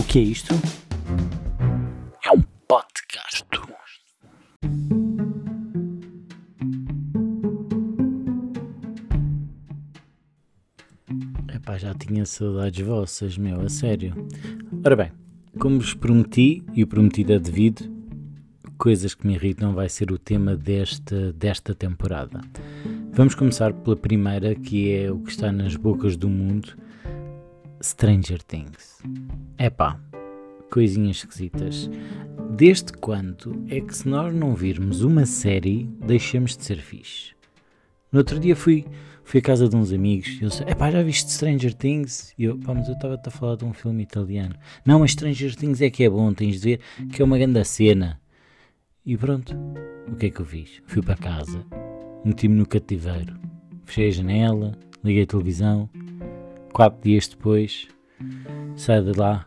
[0.00, 0.54] O que é isto?
[2.24, 3.44] É um podcast.
[11.54, 14.14] Epá, já tinha saudades vossas, meu, a sério.
[14.82, 15.12] Ora bem,
[15.58, 17.84] como vos prometi, e o prometido é devido,
[18.78, 22.40] coisas que me irritam vai ser o tema desta, desta temporada.
[23.12, 26.74] Vamos começar pela primeira, que é o que está nas bocas do mundo,
[27.82, 29.02] Stranger Things.
[29.58, 29.98] Epá,
[30.70, 31.90] coisinhas esquisitas.
[32.50, 37.32] Desde quando é que se nós não virmos uma série, deixamos de ser fixe?
[38.12, 38.84] No outro dia fui,
[39.24, 42.34] fui à casa de uns amigos e eles disseram, epá, já viste Stranger Things?
[42.36, 44.54] E eu, pá, mas eu estava-te a falar de um filme italiano.
[44.84, 47.64] Não, mas Stranger Things é que é bom, tens de ver, que é uma grande
[47.64, 48.20] cena.
[49.06, 49.56] E pronto,
[50.06, 50.82] o que é que eu fiz?
[50.86, 51.64] Fui para casa,
[52.24, 53.40] meti-me no cativeiro,
[53.86, 55.88] fechei a janela, liguei a televisão,
[56.72, 57.88] quatro dias depois,
[58.76, 59.46] saio de lá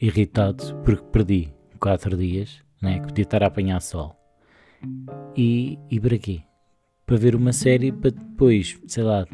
[0.00, 4.16] irritado porque perdi quatro dias, né, que podia estar a apanhar sol.
[5.36, 6.42] E, e para quê?
[7.04, 9.26] Para ver uma série para depois, sei lá,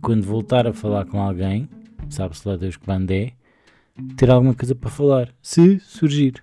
[0.00, 1.68] quando voltar a falar com alguém,
[2.08, 3.32] sabe-se lá Deus que banda é,
[4.16, 6.42] ter alguma coisa para falar, se surgir.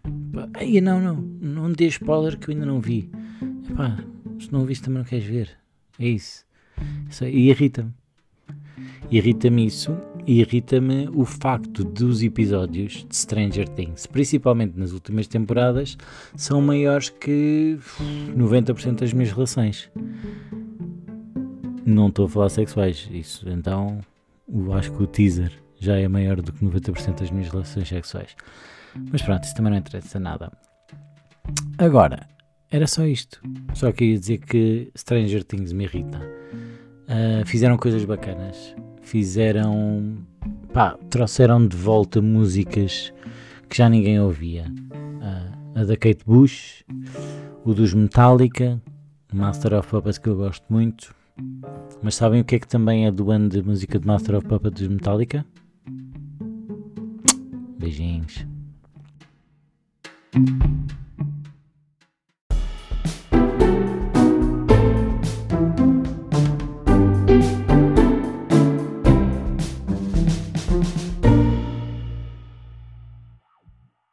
[0.53, 3.09] Aí não, não, não dê spoiler que eu ainda não vi.
[3.69, 3.97] Epá,
[4.39, 5.49] se não viste também não queres ver.
[5.99, 6.45] É isso.
[7.09, 7.93] isso e irrita-me.
[9.09, 9.97] Irrita-me isso
[10.27, 15.97] irrita-me o facto dos episódios de Stranger Things, principalmente nas últimas temporadas,
[16.35, 17.77] são maiores que
[18.35, 19.89] 90% das minhas relações.
[21.85, 23.99] Não estou a falar sexuais, isso então
[24.73, 28.35] acho que o teaser já é maior do que 90% das minhas relações sexuais.
[29.11, 30.51] Mas pronto, isso também não interessa nada.
[31.77, 32.27] Agora,
[32.71, 33.39] era só isto.
[33.73, 36.19] Só que ia dizer que Stranger Things me irrita.
[37.07, 38.75] Uh, fizeram coisas bacanas
[39.05, 40.17] fizeram.
[40.73, 43.13] pá, trouxeram de volta músicas
[43.69, 44.65] que já ninguém ouvia.
[44.91, 46.83] Uh, a da Kate Bush,
[47.63, 48.81] o dos Metallica,
[49.33, 51.13] Master of Puppets que eu gosto muito.
[52.01, 54.47] Mas sabem o que é que também é do ano de música de Master of
[54.47, 55.45] Puppets dos Metallica?
[57.77, 58.45] Beijinhos.